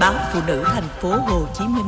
[0.00, 1.86] báo phụ nữ thành phố Hồ Chí Minh.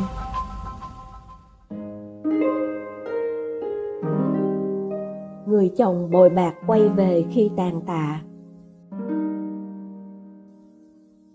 [5.47, 8.21] Người chồng bồi bạc quay về khi tàn tạ.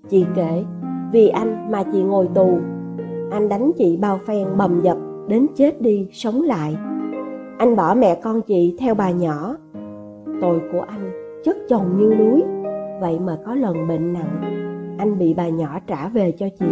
[0.10, 0.64] Chị kể,
[1.12, 2.60] vì anh mà chị ngồi tù.
[3.32, 4.98] Anh đánh chị bao phen bầm dập
[5.28, 6.78] đến chết đi sống lại.
[7.58, 9.56] Anh bỏ mẹ con chị theo bà nhỏ.
[10.42, 11.12] Tội của anh
[11.44, 12.44] chất chồng như núi,
[13.02, 14.55] vậy mà có lần bệnh nặng,
[14.98, 16.66] anh bị bà nhỏ trả về cho chị.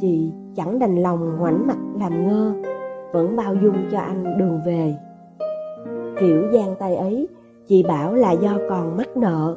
[0.00, 2.52] Chị chẳng đành lòng ngoảnh mặt làm ngơ,
[3.12, 4.94] vẫn bao dung cho anh đường về.
[6.20, 7.28] Kiểu gian tay ấy,
[7.66, 9.56] chị bảo là do còn mắc nợ.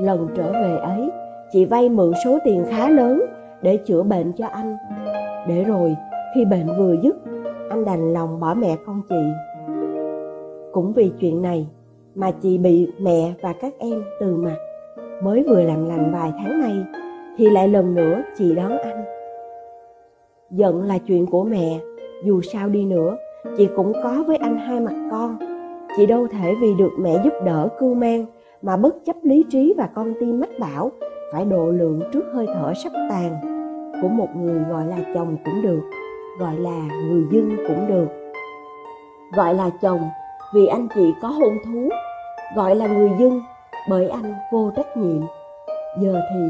[0.00, 1.10] Lần trở về ấy,
[1.52, 3.22] chị vay mượn số tiền khá lớn
[3.62, 4.76] để chữa bệnh cho anh.
[5.48, 5.96] Để rồi,
[6.34, 7.16] khi bệnh vừa dứt,
[7.70, 9.22] anh đành lòng bỏ mẹ con chị.
[10.72, 11.68] Cũng vì chuyện này
[12.14, 14.56] mà chị bị mẹ và các em từ mặt.
[15.22, 16.76] Mới vừa làm lành vài tháng nay
[17.36, 19.04] thì lại lần nữa chị đón anh.
[20.50, 21.78] Giận là chuyện của mẹ,
[22.24, 23.16] dù sao đi nữa,
[23.56, 25.36] chị cũng có với anh hai mặt con.
[25.96, 28.26] Chị đâu thể vì được mẹ giúp đỡ cưu mang
[28.62, 30.90] mà bất chấp lý trí và con tim mách bảo
[31.32, 33.40] phải độ lượng trước hơi thở sắp tàn
[34.02, 35.80] của một người gọi là chồng cũng được
[36.40, 38.08] gọi là người dân cũng được
[39.36, 40.00] gọi là chồng
[40.54, 41.88] vì anh chị có hôn thú
[42.56, 43.40] gọi là người dân
[43.88, 45.22] bởi anh vô trách nhiệm.
[46.00, 46.40] Giờ thì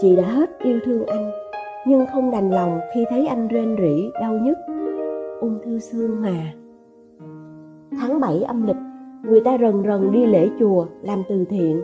[0.00, 1.30] chị đã hết yêu thương anh,
[1.86, 4.58] nhưng không đành lòng khi thấy anh rên rỉ, đau nhức.
[5.40, 6.52] Ung thư xương mà.
[8.00, 8.76] Tháng 7 âm lịch,
[9.22, 11.82] người ta rần rần đi lễ chùa, làm từ thiện.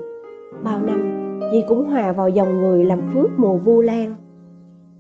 [0.64, 4.14] Bao năm, chị cũng hòa vào dòng người làm phước mùa vu lan.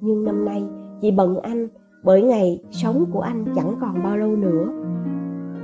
[0.00, 0.64] Nhưng năm nay,
[1.00, 1.68] chị bận anh,
[2.04, 4.68] bởi ngày sống của anh chẳng còn bao lâu nữa.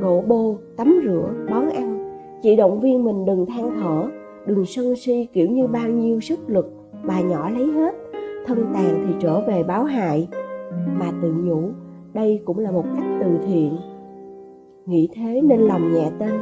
[0.01, 4.09] Đổ bô, tắm rửa, bón ăn, chị động viên mình đừng than thở
[4.47, 6.75] đừng sân si kiểu như bao nhiêu sức lực
[7.07, 7.95] bà nhỏ lấy hết,
[8.47, 10.29] thân tàn thì trở về báo hại.
[10.99, 11.63] Mà tự nhủ,
[12.15, 13.77] đây cũng là một cách từ thiện.
[14.87, 16.33] Nghĩ thế nên lòng nhẹ tên.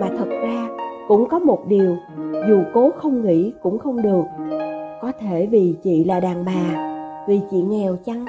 [0.00, 0.68] Mà thật ra,
[1.08, 1.96] cũng có một điều,
[2.48, 4.24] dù cố không nghĩ cũng không được.
[5.00, 6.88] Có thể vì chị là đàn bà,
[7.28, 8.24] vì chị nghèo chăng?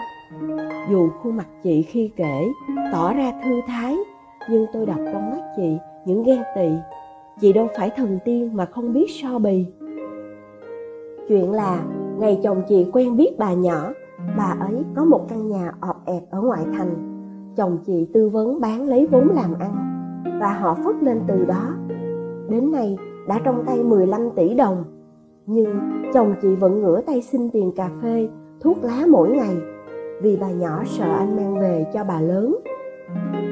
[0.91, 2.47] Dù khuôn mặt chị khi kể,
[2.91, 3.95] tỏ ra thư thái,
[4.49, 6.69] nhưng tôi đọc trong mắt chị những ghen tị
[7.39, 9.65] chị đâu phải thần tiên mà không biết so bì.
[11.27, 11.83] Chuyện là,
[12.19, 13.93] ngày chồng chị quen biết bà nhỏ,
[14.37, 16.89] bà ấy có một căn nhà ọp ẹp ở ngoại thành.
[17.55, 19.75] Chồng chị tư vấn bán lấy vốn làm ăn,
[20.41, 21.75] và họ phất lên từ đó.
[22.49, 24.83] Đến nay, đã trong tay 15 tỷ đồng.
[25.45, 25.79] Nhưng
[26.13, 28.29] chồng chị vẫn ngửa tay xin tiền cà phê,
[28.61, 29.57] thuốc lá mỗi ngày,
[30.21, 32.55] vì bà nhỏ sợ anh mang về cho bà lớn.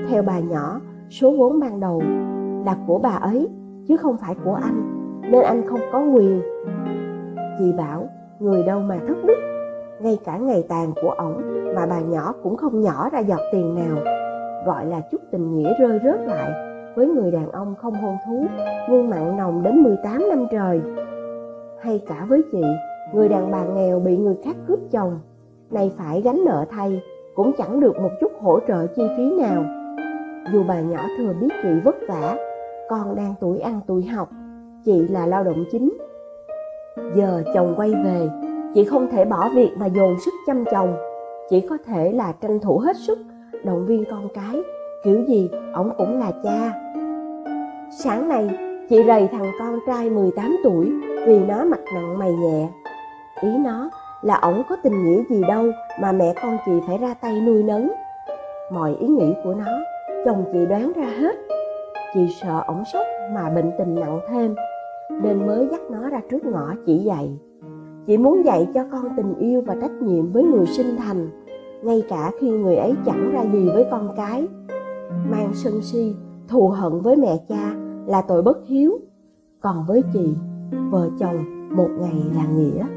[0.09, 2.01] Theo bà nhỏ, số vốn ban đầu
[2.65, 3.47] là của bà ấy
[3.87, 6.41] chứ không phải của anh, nên anh không có quyền.
[7.59, 8.09] Chị bảo,
[8.39, 9.37] người đâu mà thất đức.
[9.99, 11.41] Ngay cả ngày tàn của ổng
[11.75, 13.97] mà bà nhỏ cũng không nhỏ ra giọt tiền nào.
[14.65, 16.51] Gọi là chút tình nghĩa rơi rớt lại,
[16.95, 18.45] với người đàn ông không hôn thú,
[18.89, 20.81] nhưng mặn nồng đến 18 năm trời.
[21.81, 22.61] Hay cả với chị,
[23.13, 25.19] người đàn bà nghèo bị người khác cướp chồng,
[25.71, 27.01] nay phải gánh nợ thay,
[27.35, 29.63] cũng chẳng được một chút hỗ trợ chi phí nào.
[30.53, 32.37] Dù bà nhỏ thừa biết chị vất vả
[32.89, 34.29] con đang tuổi ăn tuổi học,
[34.85, 35.97] chị là lao động chính.
[37.15, 38.29] Giờ chồng quay về,
[38.73, 40.95] chị không thể bỏ việc mà dồn sức chăm chồng.
[41.49, 43.19] Chỉ có thể là tranh thủ hết sức,
[43.63, 44.61] động viên con cái,
[45.03, 46.73] kiểu gì ổng cũng là cha.
[47.99, 48.49] Sáng nay,
[48.89, 50.91] chị rầy thằng con trai 18 tuổi
[51.27, 52.69] vì nó mặt nặng mày nhẹ.
[53.41, 53.89] Ý nó
[54.21, 55.65] là ổng có tình nghĩa gì đâu
[56.01, 57.91] mà mẹ con chị phải ra tay nuôi nấng.
[58.71, 59.79] Mọi ý nghĩ của nó,
[60.25, 61.46] chồng chị đoán ra hết
[62.13, 64.55] chị sợ ổng sốc mà bệnh tình nặng thêm,
[65.23, 67.37] nên mới dắt nó ra trước ngõ chỉ dạy.
[68.07, 71.29] Chị muốn dạy cho con tình yêu và trách nhiệm với người sinh thành,
[71.83, 74.47] ngay cả khi người ấy chẳng ra gì với con cái.
[75.29, 76.15] Mang sân si,
[76.47, 77.75] thù hận với mẹ cha
[78.05, 78.99] là tội bất hiếu,
[79.61, 80.33] còn với chị,
[80.89, 82.96] vợ chồng một ngày là nghĩa.